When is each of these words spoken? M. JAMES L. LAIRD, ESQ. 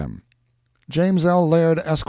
M. 0.01 0.23
JAMES 0.89 1.27
L. 1.27 1.47
LAIRD, 1.47 1.77
ESQ. 1.85 1.99